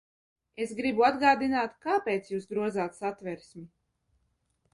[0.63, 3.67] Es gribu atgādināt, kāpēc jūs grozāt Satversmi.